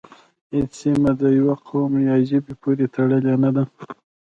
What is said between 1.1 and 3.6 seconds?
د یوه قوم یا ژبې پورې تړلې نه